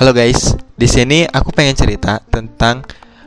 [0.00, 2.80] Halo guys, di sini aku pengen cerita tentang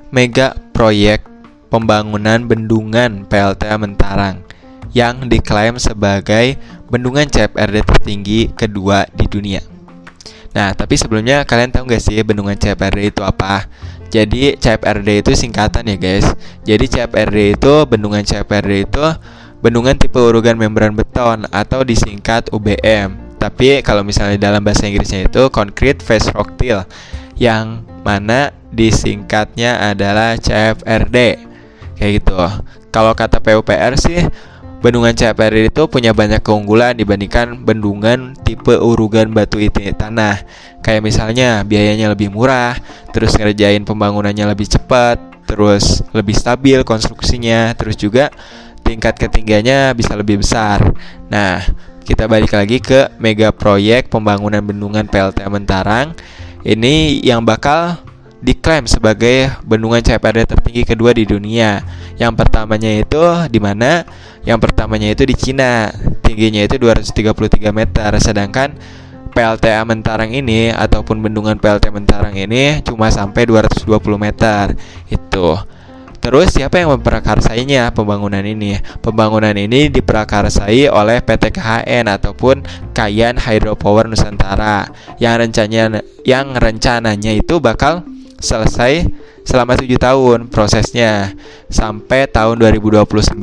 [0.10, 1.22] mega proyek
[1.70, 4.42] pembangunan bendungan PLTA Mentarang
[4.90, 6.58] yang diklaim sebagai
[6.90, 9.62] bendungan CFRD tertinggi kedua di dunia.
[10.58, 13.70] Nah, tapi sebelumnya kalian tahu gak sih bendungan CFRD itu apa?
[14.10, 16.26] Jadi CFRD itu singkatan ya guys.
[16.66, 19.06] Jadi CFRD itu bendungan CFRD itu
[19.62, 25.52] bendungan tipe urugan membran beton atau disingkat UBM tapi kalau misalnya dalam bahasa Inggrisnya itu
[25.52, 26.80] concrete face rock till
[27.36, 31.44] yang mana disingkatnya adalah CFRD
[32.00, 32.40] kayak gitu.
[32.88, 34.24] Kalau kata PUPR sih
[34.80, 40.40] bendungan CFRD itu punya banyak keunggulan dibandingkan bendungan tipe urugan batu itu tanah.
[40.80, 42.80] Kayak misalnya biayanya lebih murah,
[43.12, 48.32] terus ngerjain pembangunannya lebih cepat, terus lebih stabil konstruksinya, terus juga
[48.84, 50.84] tingkat ketinggiannya bisa lebih besar.
[51.32, 51.64] Nah,
[52.04, 56.12] kita balik lagi ke mega proyek pembangunan bendungan PLTA Mentarang.
[56.64, 58.00] Ini yang bakal
[58.44, 61.80] diklaim sebagai bendungan CPRD tertinggi kedua di dunia.
[62.20, 64.04] Yang pertamanya itu di mana?
[64.44, 65.88] Yang pertamanya itu di Cina.
[66.20, 68.76] Tingginya itu 233 meter, sedangkan
[69.32, 73.88] PLTA Mentarang ini ataupun bendungan PLTA Mentarang ini cuma sampai 220
[74.20, 74.76] meter.
[75.08, 75.56] Itu.
[76.24, 78.80] Terus siapa yang memprakarsainya pembangunan ini?
[79.04, 82.64] Pembangunan ini diprakarsai oleh PT KHN ataupun
[82.96, 84.88] Kayan Hydropower Nusantara
[85.20, 88.08] yang rencananya yang rencananya itu bakal
[88.40, 89.04] selesai
[89.44, 91.36] selama tujuh tahun prosesnya
[91.68, 93.36] sampai tahun 2029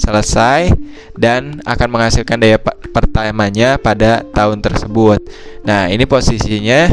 [0.00, 0.72] selesai
[1.20, 2.56] dan akan menghasilkan daya
[2.96, 5.20] pertamanya pada tahun tersebut.
[5.68, 6.88] Nah, ini posisinya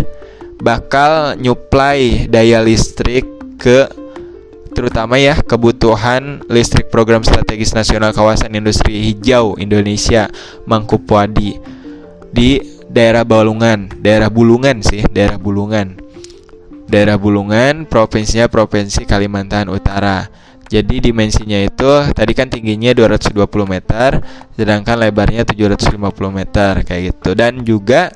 [0.60, 3.24] bakal nyuplai daya listrik
[3.56, 4.07] ke
[4.78, 10.30] terutama ya kebutuhan listrik program strategis nasional kawasan industri hijau Indonesia
[10.70, 11.58] Mangkupuadi
[12.30, 15.98] di daerah Balungan, daerah Bulungan sih, daerah Bulungan.
[16.88, 20.30] Daerah Bulungan, provinsinya Provinsi Kalimantan Utara.
[20.72, 24.24] Jadi dimensinya itu tadi kan tingginya 220 meter,
[24.56, 26.00] sedangkan lebarnya 750
[26.32, 27.36] meter kayak gitu.
[27.36, 28.14] Dan juga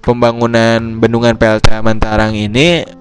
[0.00, 2.99] pembangunan bendungan PLTA Mantarang ini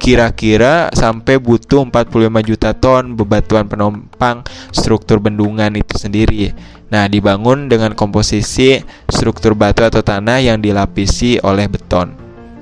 [0.00, 4.40] kira-kira sampai butuh 45 juta ton bebatuan penumpang
[4.72, 6.56] struktur bendungan itu sendiri.
[6.90, 12.16] Nah, dibangun dengan komposisi struktur batu atau tanah yang dilapisi oleh beton.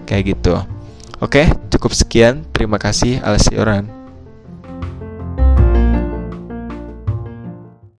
[0.05, 0.55] Kayak gitu.
[1.23, 2.45] Oke, cukup sekian.
[2.53, 3.23] Terima kasih.
[3.25, 3.98] Alsioran.